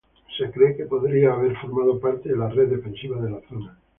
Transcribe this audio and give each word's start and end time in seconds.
Se 0.35 0.49
cree 0.49 0.75
que 0.75 0.85
podría 0.87 1.33
haber 1.33 1.55
formado 1.57 1.99
parte 1.99 2.29
de 2.29 2.35
la 2.35 2.49
red 2.49 2.69
defensiva 2.69 3.21
de 3.21 3.29
la 3.29 3.41
zona. 3.47 3.77